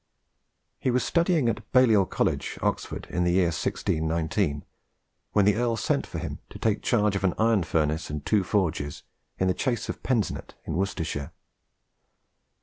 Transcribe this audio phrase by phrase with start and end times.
[0.79, 4.65] He was studying at Baliol College, Oxford, in the year 1619,
[5.33, 8.43] when the Earl sent for him to take charge of an iron furnace and two
[8.43, 9.03] forges
[9.37, 11.31] in the chase of Pensnet in Worcestershire.